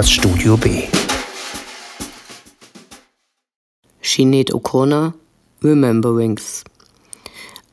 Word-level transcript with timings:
das 0.00 0.10
Studio 0.10 0.56
B. 0.56 0.84
Sinead 4.00 4.54
O'Connor, 4.54 5.12
Rememberings. 5.62 6.64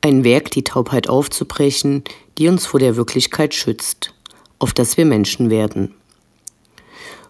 Ein 0.02 0.26
Werk, 0.26 0.52
die 0.52 0.66
Taubheit 0.66 1.08
aufzubrechen, 1.08 2.04
die 2.38 2.50
uns 2.50 2.66
vor 2.66 2.82
der 2.82 2.98
Wirklichkeit 2.98 3.54
schützt, 3.54 4.14
auf 4.60 4.74
dass 4.74 4.98
wir 4.98 5.06
Menschen 5.06 5.50
werden. 5.50 5.94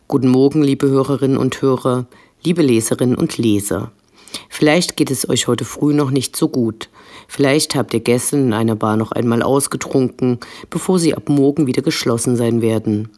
Guten 0.07 0.29
Morgen, 0.29 0.63
liebe 0.63 0.87
Hörerinnen 0.87 1.37
und 1.37 1.61
Hörer, 1.61 2.07
liebe 2.41 2.63
Leserinnen 2.63 3.17
und 3.17 3.37
Leser. 3.37 3.91
Vielleicht 4.49 4.97
geht 4.97 5.11
es 5.11 5.29
euch 5.29 5.47
heute 5.47 5.63
früh 5.63 5.93
noch 5.93 6.09
nicht 6.09 6.35
so 6.35 6.49
gut. 6.49 6.89
Vielleicht 7.27 7.75
habt 7.75 7.93
ihr 7.93 7.99
gestern 7.99 8.47
in 8.47 8.53
einer 8.53 8.75
Bar 8.75 8.97
noch 8.97 9.11
einmal 9.11 9.43
ausgetrunken, 9.43 10.39
bevor 10.71 10.97
sie 10.97 11.13
ab 11.13 11.29
morgen 11.29 11.67
wieder 11.67 11.83
geschlossen 11.83 12.35
sein 12.35 12.63
werden. 12.63 13.09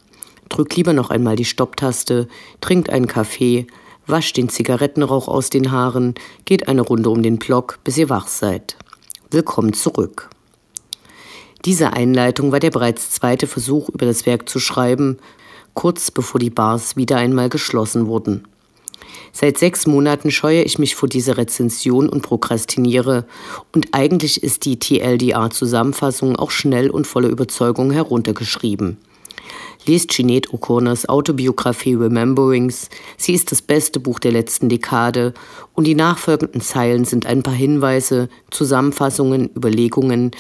Drückt 0.50 0.76
lieber 0.76 0.94
noch 0.94 1.12
einmal 1.12 1.36
die 1.36 1.46
Stopptaste, 1.46 2.28
trinkt 2.60 2.90
einen 2.90 3.08
Kaffee, 3.08 3.68
wascht 4.08 4.36
den 4.36 4.50
Zigarettenrauch 4.50 5.28
aus 5.28 5.50
den 5.50 5.72
Haaren, 5.72 6.16
geht 6.46 6.68
eine 6.68 6.82
Runde 6.82 7.12
um 7.12 7.22
den 7.22 7.38
Block, 7.38 7.80
bis 7.84 7.98
ihr 7.98 8.10
wach 8.10 8.28
seid. 8.28 8.76
Willkommen 9.30 9.74
zurück. 9.74 10.30
Diese 11.66 11.94
Einleitung 11.94 12.52
war 12.52 12.60
der 12.60 12.72
bereits 12.72 13.12
zweite 13.12 13.46
Versuch, 13.46 13.90
über 13.90 14.08
das 14.08 14.26
Werk 14.26 14.50
zu 14.50 14.60
schreiben, 14.60 15.18
kurz 15.76 16.10
bevor 16.10 16.40
die 16.40 16.50
Bars 16.50 16.96
wieder 16.96 17.18
einmal 17.18 17.50
geschlossen 17.50 18.08
wurden. 18.08 18.48
Seit 19.32 19.60
sechs 19.60 19.86
Monaten 19.86 20.32
scheue 20.32 20.64
ich 20.64 20.80
mich 20.80 20.96
vor 20.96 21.08
dieser 21.08 21.38
Rezension 21.38 22.10
und 22.10 22.22
prokrastiniere, 22.22 23.26
und 23.74 23.90
eigentlich 23.92 24.42
ist 24.42 24.66
die 24.66 24.80
TLDR-Zusammenfassung 24.80 26.36
auch 26.36 26.50
schnell 26.50 26.90
und 26.90 27.06
voller 27.06 27.30
Überzeugung 27.30 27.92
heruntergeschrieben. 27.92 28.98
Lest 29.86 30.12
Jeanette 30.12 30.50
O'Connors 30.50 31.08
Autobiografie 31.08 31.96
Rememberings. 31.96 32.90
Sie 33.18 33.34
ist 33.34 33.52
das 33.52 33.62
beste 33.62 34.00
Buch 34.00 34.20
der 34.20 34.32
letzten 34.32 34.70
Dekade 34.70 35.34
und 35.74 35.86
die 35.86 35.96
nachfolgenden 35.96 36.62
Zeilen 36.62 37.06
sind 37.06 37.26
ein 37.26 37.44
paar 37.44 37.54
Hinweise, 37.54 38.30
Zusammenfassungen, 38.52 39.50
Überlegungen, 39.56 40.32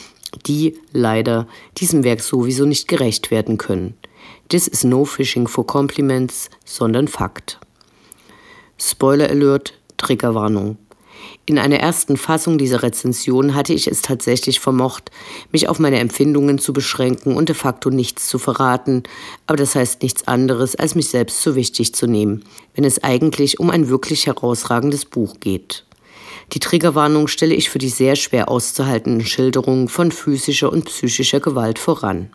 die 0.45 0.77
leider 0.91 1.47
diesem 1.77 2.03
Werk 2.03 2.21
sowieso 2.21 2.65
nicht 2.65 2.87
gerecht 2.87 3.31
werden 3.31 3.57
können. 3.57 3.95
This 4.49 4.67
is 4.67 4.83
no 4.83 5.05
fishing 5.05 5.47
for 5.47 5.65
compliments, 5.65 6.49
sondern 6.65 7.07
Fakt. 7.07 7.59
Spoiler 8.77 9.29
Alert, 9.29 9.73
Triggerwarnung. 9.97 10.77
In 11.49 11.57
einer 11.57 11.79
ersten 11.79 12.15
Fassung 12.15 12.59
dieser 12.59 12.83
Rezension 12.83 13.55
hatte 13.55 13.73
ich 13.73 13.87
es 13.87 14.03
tatsächlich 14.03 14.59
vermocht, 14.59 15.09
mich 15.51 15.67
auf 15.67 15.79
meine 15.79 15.97
Empfindungen 15.97 16.59
zu 16.59 16.73
beschränken 16.73 17.35
und 17.35 17.49
de 17.49 17.55
facto 17.55 17.89
nichts 17.89 18.29
zu 18.29 18.37
verraten, 18.37 19.01
aber 19.47 19.57
das 19.57 19.73
heißt 19.73 20.03
nichts 20.03 20.27
anderes, 20.27 20.75
als 20.75 20.93
mich 20.93 21.09
selbst 21.09 21.41
zu 21.41 21.55
wichtig 21.55 21.95
zu 21.95 22.05
nehmen, 22.05 22.43
wenn 22.75 22.83
es 22.83 23.03
eigentlich 23.03 23.59
um 23.59 23.71
ein 23.71 23.89
wirklich 23.89 24.27
herausragendes 24.27 25.05
Buch 25.05 25.39
geht. 25.39 25.85
Die 26.53 26.59
Triggerwarnung 26.59 27.27
stelle 27.27 27.55
ich 27.55 27.71
für 27.71 27.79
die 27.79 27.89
sehr 27.89 28.15
schwer 28.15 28.47
auszuhaltenden 28.49 29.25
Schilderungen 29.25 29.87
von 29.87 30.11
physischer 30.11 30.71
und 30.71 30.85
psychischer 30.85 31.39
Gewalt 31.39 31.79
voran. 31.79 32.29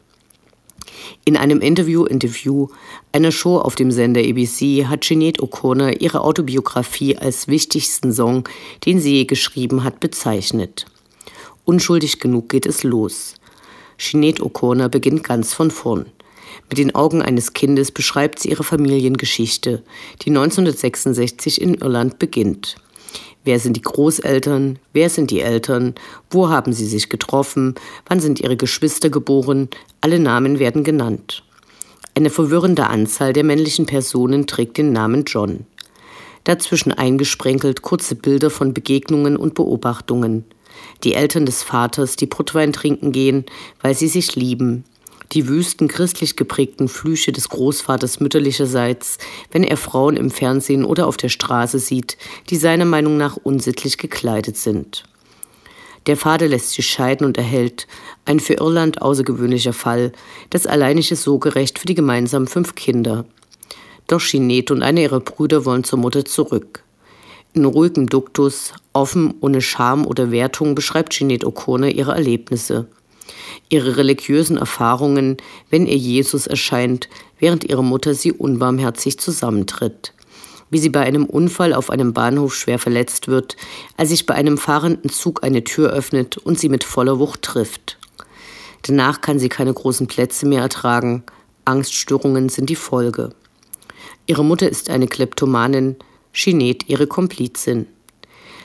In 1.27 1.39
einem 1.39 1.61
Interview-Interview 1.61 2.69
einer 3.13 3.33
Show 3.33 3.57
auf 3.57 3.77
dem 3.77 3.91
Sender 3.91 4.21
ABC 4.21 4.85
hat 4.85 5.07
Jeanette 5.07 5.43
O'Connor 5.43 6.03
ihre 6.03 6.21
Autobiografie 6.21 7.17
als 7.17 7.49
wichtigsten 7.49 8.13
Song, 8.13 8.47
den 8.85 9.01
sie 9.01 9.15
je 9.15 9.25
geschrieben 9.25 9.85
hat, 9.85 10.01
bezeichnet. 10.01 10.85
Unschuldig 11.65 12.21
genug 12.21 12.51
geht 12.51 12.67
es 12.67 12.83
los. 12.83 13.37
Jeanette 13.97 14.43
O'Connor 14.43 14.91
beginnt 14.91 15.25
ganz 15.25 15.55
von 15.55 15.71
vorn. 15.71 16.05
Mit 16.69 16.77
den 16.77 16.95
Augen 16.95 17.23
eines 17.23 17.55
Kindes 17.55 17.91
beschreibt 17.91 18.39
sie 18.39 18.51
ihre 18.51 18.65
Familiengeschichte, 18.65 19.83
die 20.23 20.31
1966 20.31 21.59
in 21.59 21.75
Irland 21.75 22.19
beginnt. 22.19 22.77
Wer 23.45 23.59
sind 23.59 23.77
die 23.77 23.83
Großeltern? 23.83 24.79
Wer 24.95 25.11
sind 25.11 25.31
die 25.31 25.41
Eltern? 25.41 25.95
Wo 26.31 26.49
haben 26.49 26.73
sie 26.73 26.87
sich 26.87 27.11
getroffen? 27.11 27.75
Wann 28.07 28.21
sind 28.21 28.41
ihre 28.41 28.57
Geschwister 28.57 29.11
geboren? 29.11 29.69
Alle 30.01 30.19
Namen 30.19 30.59
werden 30.59 30.83
genannt. 30.83 31.45
Eine 32.15 32.31
verwirrende 32.31 32.87
Anzahl 32.87 33.35
der 33.35 33.45
männlichen 33.45 33.85
Personen 33.85 34.47
trägt 34.47 34.79
den 34.79 34.93
Namen 34.93 35.25
John. 35.27 35.67
Dazwischen 36.45 36.93
eingesprenkelt 36.93 37.83
kurze 37.83 38.15
Bilder 38.15 38.49
von 38.49 38.73
Begegnungen 38.73 39.37
und 39.37 39.55
Beobachtungen. 39.55 40.45
Die 41.03 41.15
Eltern 41.15 41.45
des 41.45 41.63
Vaters, 41.63 42.17
die 42.17 42.27
Portwein 42.27 42.73
trinken 42.73 43.13
gehen, 43.13 43.45
weil 43.83 43.95
sie 43.95 44.09
sich 44.09 44.37
lieben 44.37 44.85
die 45.33 45.49
wüsten 45.49 45.89
christlich 45.89 46.37
geprägten 46.37 46.89
Flüche 46.89 47.33
des 47.33 47.49
Großvaters 47.49 48.21
mütterlicherseits, 48.21 49.19
wenn 49.51 49.65
er 49.65 49.77
Frauen 49.77 50.17
im 50.17 50.31
Fernsehen 50.31 50.85
oder 50.85 51.07
auf 51.07 51.17
der 51.17 51.29
Straße 51.29 51.79
sieht, 51.79 52.17
die 52.51 52.57
seiner 52.57 52.85
Meinung 52.85 53.17
nach 53.17 53.37
unsittlich 53.37 53.99
gekleidet 53.99 54.57
sind. 54.57 55.05
Der 56.07 56.17
Vater 56.19 56.49
lässt 56.49 56.71
sich 56.71 56.87
scheiden 56.87 57.27
und 57.27 57.39
erhält, 57.39 57.87
ein 58.27 58.39
für 58.39 58.55
Irland 58.55 59.01
außergewöhnlicher 59.01 59.73
Fall, 59.73 60.13
das 60.51 60.67
alleinige 60.67 61.17
Sorgerecht 61.17 61.79
für 61.79 61.87
die 61.87 61.95
gemeinsamen 61.95 62.47
fünf 62.47 62.75
Kinder. 62.75 63.25
Doch 64.07 64.21
Jeanette 64.21 64.75
und 64.75 64.83
einer 64.83 65.01
ihrer 65.01 65.21
Brüder 65.21 65.65
wollen 65.65 65.85
zur 65.85 65.99
Mutter 65.99 66.27
zurück. 66.27 66.83
In 67.55 67.65
ruhigem 67.65 68.11
Duktus, 68.11 68.73
offen, 68.93 69.35
ohne 69.41 69.63
Scham 69.63 70.07
oder 70.07 70.31
Wertung 70.31 70.75
beschreibt 70.75 71.15
Jeanette 71.15 71.47
O'Connor 71.47 71.89
ihre 71.89 72.13
Erlebnisse 72.13 72.87
ihre 73.69 73.97
religiösen 73.97 74.57
Erfahrungen, 74.57 75.37
wenn 75.71 75.87
ihr 75.87 75.97
Jesus 75.97 76.47
erscheint, 76.47 77.09
während 77.39 77.65
ihre 77.65 77.85
Mutter 77.85 78.15
sie 78.15 78.33
unbarmherzig 78.33 79.19
zusammentritt. 79.19 80.13
Wie 80.71 80.79
sie 80.79 80.89
bei 80.89 81.01
einem 81.01 81.25
Unfall 81.25 81.73
auf 81.73 81.91
einem 81.91 82.13
Bahnhof 82.13 82.55
schwer 82.55 82.79
verletzt 82.79 83.29
wird, 83.29 83.57
als 83.97 84.11
sich 84.11 84.27
bei 84.27 84.35
einem 84.35 84.59
fahrenden 84.59 85.11
Zug 85.11 85.45
eine 85.45 85.65
Tür 85.65 85.91
öffnet 85.91 86.37
und 86.39 86.59
sie 86.59 86.69
mit 86.69 86.85
voller 86.85 87.19
Wucht 87.19 87.43
trifft. 87.43 87.99
Danach 88.83 89.21
kann 89.21 89.39
sie 89.39 89.49
keine 89.49 89.73
großen 89.73 90.07
Plätze 90.07 90.47
mehr 90.47 90.63
ertragen. 90.63 91.23
Angststörungen 91.65 92.49
sind 92.49 92.69
die 92.69 92.77
Folge. 92.77 93.31
Ihre 94.27 94.45
Mutter 94.45 94.69
ist 94.69 94.91
eine 94.91 95.07
Kleptomanin, 95.07 95.97
Jeanette 96.33 96.87
ihre 96.89 97.07
Komplizin. 97.07 97.87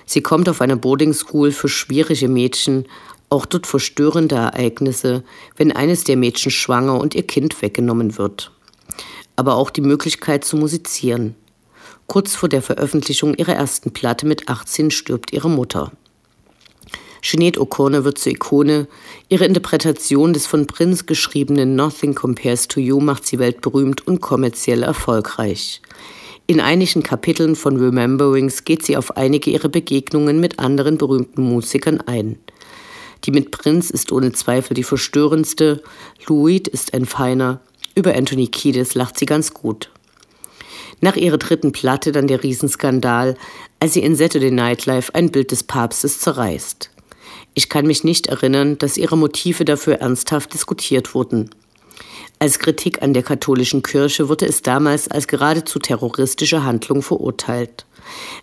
Sie 0.05 0.21
kommt 0.21 0.49
auf 0.49 0.61
eine 0.61 0.75
Boarding 0.75 1.13
School 1.13 1.51
für 1.51 1.69
schwierige 1.69 2.27
Mädchen 2.27 2.85
auch 3.29 3.45
dort 3.45 3.67
verstörende 3.67 4.35
Ereignisse, 4.35 5.23
wenn 5.55 5.71
eines 5.71 6.03
der 6.03 6.17
Mädchen 6.17 6.51
schwanger 6.51 6.99
und 6.99 7.15
ihr 7.15 7.23
Kind 7.23 7.61
weggenommen 7.61 8.17
wird. 8.17 8.51
Aber 9.35 9.55
auch 9.55 9.69
die 9.69 9.81
Möglichkeit 9.81 10.43
zu 10.43 10.57
musizieren. 10.57 11.35
Kurz 12.07 12.35
vor 12.35 12.49
der 12.49 12.61
Veröffentlichung 12.61 13.35
ihrer 13.35 13.53
ersten 13.53 13.91
Platte 13.91 14.25
mit 14.25 14.49
18 14.49 14.89
stirbt 14.89 15.31
ihre 15.31 15.49
Mutter. 15.49 15.91
Jeanette 17.21 17.59
O'Connor 17.59 18.03
wird 18.03 18.17
zur 18.17 18.31
Ikone. 18.31 18.87
Ihre 19.27 19.45
Interpretation 19.45 20.33
des 20.33 20.47
von 20.47 20.67
Prince 20.67 21.03
geschriebenen 21.03 21.75
Nothing 21.75 22.15
Compares 22.15 22.67
to 22.67 22.79
You 22.79 22.99
macht 22.99 23.27
sie 23.27 23.39
weltberühmt 23.39 24.07
und 24.07 24.21
kommerziell 24.21 24.83
erfolgreich. 24.83 25.81
In 26.47 26.61
einigen 26.61 27.03
Kapiteln 27.03 27.55
von 27.55 27.77
Rememberings 27.77 28.63
geht 28.63 28.83
sie 28.83 28.97
auf 28.97 29.17
einige 29.17 29.51
ihrer 29.51 29.69
Begegnungen 29.69 30.39
mit 30.39 30.57
anderen 30.57 30.97
berühmten 30.97 31.43
Musikern 31.43 32.01
ein. 32.01 32.39
Die 33.25 33.31
mit 33.31 33.51
Prinz 33.51 33.89
ist 33.89 34.11
ohne 34.11 34.31
Zweifel 34.31 34.73
die 34.73 34.83
verstörendste. 34.83 35.83
Louis 36.27 36.61
ist 36.71 36.93
ein 36.93 37.05
feiner. 37.05 37.59
Über 37.95 38.15
Anthony 38.15 38.47
Kiedis 38.47 38.95
lacht 38.95 39.19
sie 39.19 39.25
ganz 39.25 39.53
gut. 39.53 39.89
Nach 41.01 41.15
ihrer 41.15 41.37
dritten 41.37 41.71
Platte 41.71 42.11
dann 42.11 42.27
der 42.27 42.43
Riesenskandal, 42.43 43.35
als 43.79 43.93
sie 43.93 44.03
in 44.03 44.15
Saturday 44.15 44.51
Night 44.51 44.85
Live 44.85 45.11
ein 45.13 45.31
Bild 45.31 45.51
des 45.51 45.63
Papstes 45.63 46.19
zerreißt. 46.19 46.91
Ich 47.53 47.69
kann 47.69 47.87
mich 47.87 48.03
nicht 48.03 48.27
erinnern, 48.27 48.77
dass 48.77 48.97
ihre 48.97 49.17
Motive 49.17 49.65
dafür 49.65 49.95
ernsthaft 49.95 50.53
diskutiert 50.53 51.13
wurden. 51.13 51.49
Als 52.41 52.57
Kritik 52.57 53.01
an 53.01 53.13
der 53.13 53.23
katholischen 53.23 53.83
Kirche 53.83 54.29
wurde 54.29 54.45
es 54.45 54.61
damals 54.61 55.09
als 55.09 55.27
geradezu 55.27 55.77
terroristische 55.77 56.63
Handlung 56.63 57.01
verurteilt. 57.01 57.85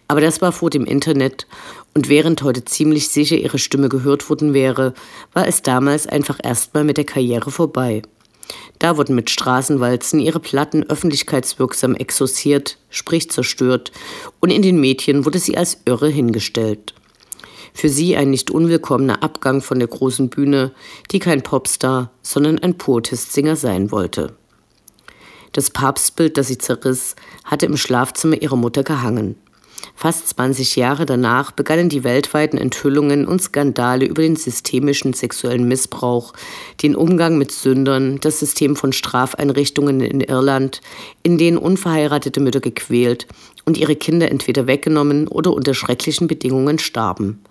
Aber 0.06 0.20
das 0.20 0.42
war 0.42 0.52
vor 0.52 0.68
dem 0.68 0.84
Internet 0.84 1.46
und 1.94 2.10
während 2.10 2.42
heute 2.42 2.62
ziemlich 2.66 3.08
sicher 3.08 3.36
ihre 3.36 3.58
Stimme 3.58 3.88
gehört 3.88 4.28
worden 4.28 4.52
wäre, 4.52 4.92
war 5.32 5.48
es 5.48 5.62
damals 5.62 6.06
einfach 6.06 6.38
erstmal 6.42 6.84
mit 6.84 6.98
der 6.98 7.06
Karriere 7.06 7.50
vorbei. 7.50 8.02
Da 8.78 8.98
wurden 8.98 9.14
mit 9.14 9.30
Straßenwalzen 9.30 10.20
ihre 10.20 10.40
Platten 10.40 10.84
öffentlichkeitswirksam 10.84 11.94
exorziert, 11.94 12.76
sprich 12.90 13.30
zerstört, 13.30 13.92
und 14.40 14.50
in 14.50 14.60
den 14.60 14.78
Medien 14.78 15.24
wurde 15.24 15.38
sie 15.38 15.56
als 15.56 15.78
irre 15.86 16.08
hingestellt. 16.08 16.92
Für 17.76 17.90
sie 17.90 18.16
ein 18.16 18.30
nicht 18.30 18.50
unwillkommener 18.50 19.22
Abgang 19.22 19.60
von 19.60 19.78
der 19.78 19.88
großen 19.88 20.30
Bühne, 20.30 20.72
die 21.12 21.18
kein 21.18 21.42
Popstar, 21.42 22.10
sondern 22.22 22.58
ein 22.58 22.78
Protestsinger 22.78 23.54
sein 23.54 23.92
wollte. 23.92 24.32
Das 25.52 25.68
Papstbild, 25.68 26.38
das 26.38 26.48
sie 26.48 26.56
zerriss, 26.56 27.16
hatte 27.44 27.66
im 27.66 27.76
Schlafzimmer 27.76 28.40
ihrer 28.40 28.56
Mutter 28.56 28.82
gehangen. 28.82 29.36
Fast 29.94 30.26
20 30.28 30.76
Jahre 30.76 31.04
danach 31.04 31.52
begannen 31.52 31.90
die 31.90 32.02
weltweiten 32.02 32.56
Enthüllungen 32.56 33.26
und 33.26 33.42
Skandale 33.42 34.06
über 34.06 34.22
den 34.22 34.36
systemischen 34.36 35.12
sexuellen 35.12 35.68
Missbrauch, 35.68 36.32
den 36.82 36.96
Umgang 36.96 37.36
mit 37.36 37.52
Sündern, 37.52 38.18
das 38.22 38.40
System 38.40 38.74
von 38.74 38.94
Strafeinrichtungen 38.94 40.00
in 40.00 40.22
Irland, 40.22 40.80
in 41.22 41.36
denen 41.36 41.58
unverheiratete 41.58 42.40
Mütter 42.40 42.60
gequält 42.60 43.26
und 43.66 43.76
ihre 43.76 43.96
Kinder 43.96 44.30
entweder 44.30 44.66
weggenommen 44.66 45.28
oder 45.28 45.52
unter 45.52 45.74
schrecklichen 45.74 46.26
Bedingungen 46.26 46.78
starben. 46.78 47.42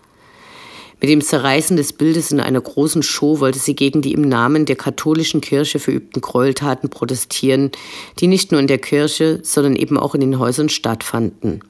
Mit 1.02 1.10
dem 1.10 1.22
Zerreißen 1.22 1.76
des 1.76 1.94
Bildes 1.94 2.32
in 2.32 2.40
einer 2.40 2.62
großen 2.62 3.04
Show 3.04 3.40
wollte 3.40 3.60
sie 3.60 3.76
gegen 3.76 4.02
die 4.02 4.14
im 4.14 4.22
Namen 4.22 4.66
der 4.66 4.78
katholischen 4.78 5.42
Kirche 5.42 5.80
verübten 5.80 6.22
Gräueltaten 6.22 6.90
protestieren, 6.90 7.72
die 8.20 8.28
nicht 8.28 8.52
nur 8.52 8.62
in 8.62 8.68
der 8.68 8.78
Kirche, 8.78 9.40
sondern 9.44 9.76
eben 9.76 9.98
auch 10.00 10.16
in 10.16 10.22
den 10.22 10.40
Häusern 10.40 10.70
stattfanden. 10.70 11.62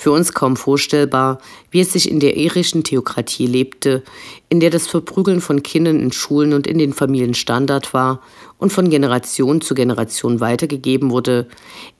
Für 0.00 0.12
uns 0.12 0.32
kaum 0.32 0.56
vorstellbar, 0.56 1.40
wie 1.70 1.80
es 1.80 1.92
sich 1.92 2.10
in 2.10 2.20
der 2.20 2.34
irischen 2.34 2.84
Theokratie 2.84 3.46
lebte, 3.46 4.02
in 4.48 4.58
der 4.58 4.70
das 4.70 4.86
Verprügeln 4.86 5.42
von 5.42 5.62
Kindern 5.62 6.00
in 6.00 6.10
Schulen 6.10 6.54
und 6.54 6.66
in 6.66 6.78
den 6.78 6.94
Familien 6.94 7.34
Standard 7.34 7.92
war 7.92 8.22
und 8.56 8.72
von 8.72 8.88
Generation 8.88 9.60
zu 9.60 9.74
Generation 9.74 10.40
weitergegeben 10.40 11.10
wurde, 11.10 11.48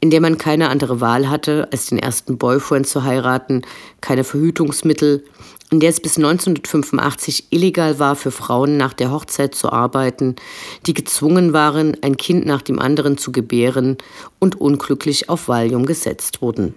in 0.01 0.09
der 0.09 0.23
man 0.23 0.39
keine 0.39 0.71
andere 0.71 1.03
Wahl 1.03 1.29
hatte, 1.29 1.69
als 1.73 1.87
den 1.87 1.99
ersten 1.99 2.39
Boyfriend 2.39 2.87
zu 2.87 3.05
heiraten, 3.05 3.61
keine 4.01 4.25
Verhütungsmittel, 4.25 5.23
in 5.71 5.81
der 5.81 5.91
es 5.91 6.01
bis 6.01 6.17
1985 6.17 7.47
illegal 7.51 7.99
war, 7.99 8.17
für 8.17 8.31
Frauen 8.31 8.77
nach 8.77 8.93
der 8.93 9.11
Hochzeit 9.11 9.55
zu 9.55 9.71
arbeiten, 9.71 10.37
die 10.87 10.95
gezwungen 10.95 11.53
waren, 11.53 11.97
ein 12.03 12.17
Kind 12.17 12.45
nach 12.45 12.63
dem 12.63 12.79
anderen 12.79 13.19
zu 13.19 13.33
gebären 13.33 13.97
und 14.39 14.61
unglücklich 14.61 15.29
auf 15.29 15.49
Valium 15.49 15.87
gesetzt 15.87 16.43
wurden 16.43 16.75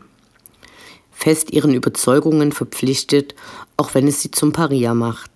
fest 1.13 1.51
ihren 1.51 1.73
Überzeugungen 1.73 2.51
verpflichtet, 2.51 3.33
auch 3.77 3.93
wenn 3.93 4.07
es 4.07 4.21
sie 4.21 4.31
zum 4.31 4.51
Paria 4.51 4.93
macht. 4.93 5.31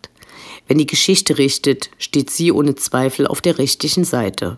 Wenn 0.67 0.77
die 0.77 0.85
Geschichte 0.85 1.37
richtet, 1.37 1.91
steht 1.97 2.29
sie 2.29 2.51
ohne 2.51 2.75
Zweifel 2.75 3.25
auf 3.25 3.39
der 3.39 3.57
richtigen 3.57 4.03
Seite. 4.03 4.57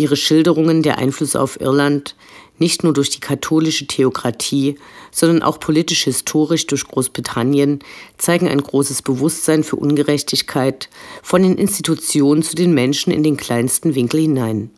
Ihre 0.00 0.16
Schilderungen 0.16 0.84
der 0.84 0.98
Einflüsse 0.98 1.40
auf 1.40 1.60
Irland, 1.60 2.14
nicht 2.58 2.84
nur 2.84 2.92
durch 2.92 3.10
die 3.10 3.18
katholische 3.18 3.88
Theokratie, 3.88 4.76
sondern 5.10 5.42
auch 5.42 5.58
politisch-historisch 5.58 6.68
durch 6.68 6.86
Großbritannien, 6.86 7.80
zeigen 8.16 8.48
ein 8.48 8.62
großes 8.62 9.02
Bewusstsein 9.02 9.64
für 9.64 9.74
Ungerechtigkeit 9.74 10.88
von 11.20 11.42
den 11.42 11.56
Institutionen 11.56 12.44
zu 12.44 12.54
den 12.54 12.74
Menschen 12.74 13.12
in 13.12 13.24
den 13.24 13.36
kleinsten 13.36 13.96
Winkel 13.96 14.20
hinein. 14.20 14.70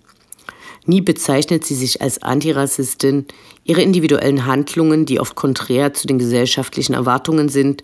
Nie 0.87 1.03
bezeichnet 1.03 1.67
sie 1.67 1.75
sich 1.75 2.01
als 2.01 2.23
Antirassistin. 2.23 3.27
Ihre 3.65 3.83
individuellen 3.83 4.47
Handlungen, 4.47 5.05
die 5.05 5.21
oft 5.21 5.35
konträr 5.35 5.93
zu 5.93 6.07
den 6.07 6.19
gesellschaftlichen 6.19 6.95
Erwartungen 6.95 7.51
sind, 7.51 7.83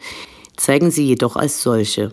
zeigen 0.56 0.90
sie 0.90 1.04
jedoch 1.04 1.36
als 1.36 1.62
solche. 1.62 2.12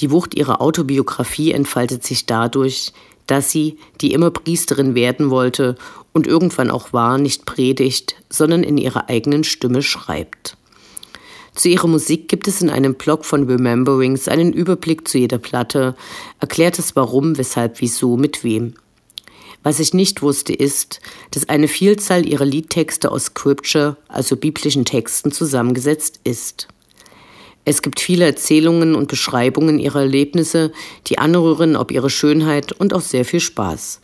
Die 0.00 0.10
Wucht 0.10 0.34
ihrer 0.34 0.60
Autobiografie 0.60 1.52
entfaltet 1.52 2.04
sich 2.04 2.26
dadurch, 2.26 2.92
dass 3.26 3.50
sie, 3.50 3.78
die 4.00 4.12
immer 4.12 4.30
Priesterin 4.30 4.94
werden 4.94 5.30
wollte 5.30 5.76
und 6.12 6.26
irgendwann 6.26 6.70
auch 6.70 6.92
war, 6.92 7.18
nicht 7.18 7.46
predigt, 7.46 8.16
sondern 8.30 8.62
in 8.62 8.78
ihrer 8.78 9.08
eigenen 9.08 9.44
Stimme 9.44 9.82
schreibt. 9.82 10.56
Zu 11.54 11.70
ihrer 11.70 11.88
Musik 11.88 12.28
gibt 12.28 12.48
es 12.48 12.60
in 12.60 12.68
einem 12.68 12.94
Blog 12.94 13.24
von 13.24 13.44
Rememberings 13.44 14.28
einen 14.28 14.52
Überblick 14.52 15.08
zu 15.08 15.18
jeder 15.18 15.38
Platte, 15.38 15.96
erklärt 16.38 16.78
es 16.78 16.94
warum, 16.96 17.38
weshalb, 17.38 17.80
wieso, 17.80 18.16
mit 18.16 18.44
wem. 18.44 18.74
Was 19.62 19.80
ich 19.80 19.94
nicht 19.94 20.22
wusste, 20.22 20.52
ist, 20.52 21.00
dass 21.30 21.48
eine 21.48 21.66
Vielzahl 21.66 22.26
ihrer 22.26 22.44
Liedtexte 22.44 23.10
aus 23.10 23.24
Scripture, 23.24 23.96
also 24.06 24.36
biblischen 24.36 24.84
Texten, 24.84 25.32
zusammengesetzt 25.32 26.20
ist. 26.24 26.68
Es 27.68 27.82
gibt 27.82 27.98
viele 27.98 28.24
Erzählungen 28.24 28.94
und 28.94 29.08
Beschreibungen 29.08 29.80
ihrer 29.80 30.02
Erlebnisse, 30.02 30.70
die 31.08 31.18
anrühren 31.18 31.74
ob 31.74 31.90
ihre 31.90 32.10
Schönheit 32.10 32.70
und 32.70 32.94
auch 32.94 33.00
sehr 33.00 33.24
viel 33.24 33.40
Spaß. 33.40 34.00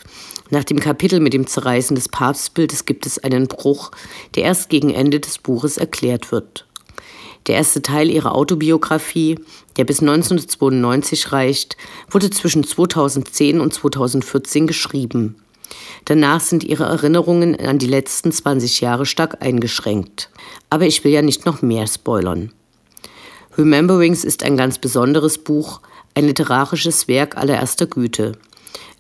Nach 0.51 0.65
dem 0.65 0.81
Kapitel 0.81 1.21
mit 1.21 1.33
dem 1.33 1.47
Zerreißen 1.47 1.95
des 1.95 2.09
Papstbildes 2.09 2.87
gibt 2.87 3.07
es 3.07 3.21
einen 3.21 3.47
Bruch, 3.47 3.93
der 4.35 4.43
erst 4.43 4.69
gegen 4.69 4.93
Ende 4.93 5.21
des 5.21 5.39
Buches 5.39 5.77
erklärt 5.77 6.33
wird. 6.33 6.67
Der 7.47 7.55
erste 7.55 7.83
Teil 7.83 8.11
ihrer 8.11 8.35
Autobiografie, 8.35 9.39
der 9.77 9.85
bis 9.85 10.01
1992 10.01 11.31
reicht, 11.31 11.77
wurde 12.11 12.31
zwischen 12.31 12.65
2010 12.65 13.61
und 13.61 13.73
2014 13.73 14.67
geschrieben. 14.67 15.37
Danach 16.05 16.41
sind 16.41 16.65
ihre 16.65 16.85
Erinnerungen 16.85 17.55
an 17.61 17.79
die 17.79 17.87
letzten 17.87 18.33
20 18.33 18.81
Jahre 18.81 19.07
stark 19.07 19.41
eingeschränkt. 19.41 20.31
Aber 20.69 20.85
ich 20.85 21.05
will 21.05 21.13
ja 21.13 21.23
nicht 21.23 21.47
noch 21.47 21.63
mehr 21.63 21.87
spoilern. 21.87 22.51
Rememberings 23.59 24.25
ist 24.25 24.43
ein 24.45 24.57
ganz 24.57 24.79
besonderes 24.79 25.37
Buch, 25.37 25.83
ein 26.15 26.25
literarisches 26.25 27.07
Werk 27.07 27.37
allererster 27.37 27.87
Güte. 27.87 28.33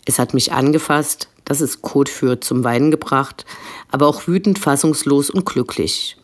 Es 0.05 0.19
hat 0.19 0.35
mich 0.35 0.53
angefasst, 0.53 1.29
das 1.47 1.63
ist 1.63 1.81
Code 1.81 2.11
für 2.11 2.39
zum 2.41 2.63
Weinen 2.63 2.91
gebracht, 2.91 3.47
aber 3.91 4.07
auch 4.07 4.27
wütend, 4.27 4.59
fassungslos 4.59 5.31
und 5.31 5.47
glücklich. 5.47 6.19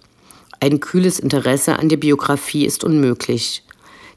Ein 0.60 0.80
kühles 0.80 1.18
Interesse 1.18 1.78
an 1.78 1.88
der 1.88 1.96
Biografie 1.96 2.66
ist 2.66 2.84
unmöglich. 2.84 3.62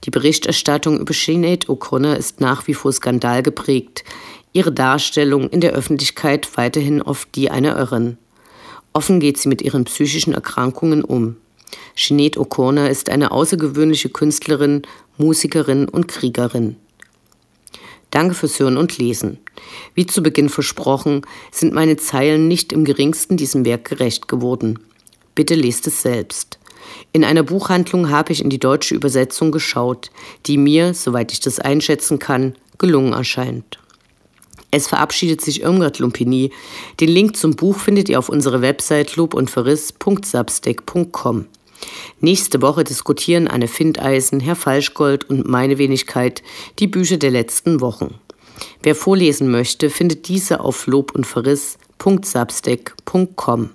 Die 0.04 0.12
Berichterstattung 0.12 1.00
über 1.00 1.14
Sinead 1.14 1.68
O'Connor 1.68 2.16
ist 2.16 2.42
nach 2.42 2.68
wie 2.68 2.74
vor 2.74 2.92
skandalgeprägt, 2.92 4.04
ihre 4.52 4.74
Darstellung 4.74 5.50
in 5.50 5.62
der 5.62 5.72
Öffentlichkeit 5.72 6.57
weiterhin 6.57 7.02
oft 7.02 7.34
die 7.36 7.50
einer 7.50 7.78
Irren. 7.78 8.18
Offen 8.92 9.22
geht 9.22 9.38
sie 9.38 9.48
mit 9.48 9.62
ihren 9.62 9.86
psychischen 9.86 10.34
Erkrankungen 10.34 11.02
um. 11.04 11.38
Sinead 11.95 12.38
O'Connor 12.38 12.88
ist 12.88 13.09
eine 13.09 13.31
außergewöhnliche 13.31 14.09
Künstlerin, 14.09 14.83
Musikerin 15.18 15.88
und 15.88 16.07
Kriegerin. 16.07 16.75
Danke 18.09 18.35
fürs 18.35 18.59
Hören 18.59 18.77
und 18.77 18.97
Lesen. 18.97 19.39
Wie 19.95 20.06
zu 20.06 20.21
Beginn 20.21 20.50
versprochen, 20.50 21.21
sind 21.51 21.73
meine 21.73 21.97
Zeilen 21.97 22.47
nicht 22.47 22.73
im 22.73 22.83
geringsten 22.83 23.38
diesem 23.38 23.65
Werk 23.65 23.85
gerecht 23.85 24.27
geworden. 24.27 24.79
Bitte 25.33 25.56
lest 25.56 25.88
es 25.88 26.01
selbst. 26.01 26.59
In 27.13 27.23
einer 27.23 27.44
Buchhandlung 27.44 28.09
habe 28.09 28.33
ich 28.33 28.44
in 28.44 28.50
die 28.50 28.59
deutsche 28.59 28.95
Übersetzung 28.95 29.51
geschaut, 29.51 30.12
die 30.45 30.57
mir, 30.57 30.94
soweit 30.94 31.31
ich 31.31 31.39
das 31.39 31.59
einschätzen 31.59 32.19
kann, 32.19 32.56
gelungen 32.77 33.13
erscheint. 33.13 33.79
Es 34.71 34.88
verabschiedet 34.88 35.39
sich 35.41 35.62
Irmgard 35.62 36.00
Lumpini. 36.00 36.51
Den 37.00 37.09
Link 37.09 37.38
zum 37.38 37.56
Buch 37.56 37.77
findet 37.77 38.09
ihr 38.09 38.19
auf 38.19 38.29
unserer 38.29 38.62
Website 38.62 39.15
lobundverriss.substack.com. 39.18 41.45
Nächste 42.19 42.61
Woche 42.61 42.83
diskutieren 42.83 43.47
Anne 43.47 43.68
Findeisen, 43.68 44.40
Herr 44.40 44.56
Falschgold 44.56 45.30
und 45.30 45.47
meine 45.47 45.78
Wenigkeit 45.78 46.42
die 46.80 46.88
Bücher 46.88 47.18
der 47.18 47.30
letzten 47.31 47.81
Wochen. 47.81 48.16
Wer 48.83 48.95
vorlesen 48.95 49.50
möchte, 49.50 49.90
findet 49.90 50.28
diese 50.28 50.59
auf 50.61 50.85
lobundverriss.substack.com. 50.88 53.69